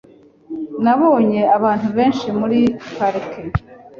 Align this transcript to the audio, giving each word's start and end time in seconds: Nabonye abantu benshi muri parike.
Nabonye 0.83 1.41
abantu 1.57 1.87
benshi 1.97 2.27
muri 2.39 2.59
parike. 2.95 3.41